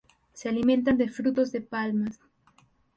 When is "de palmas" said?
1.51-2.19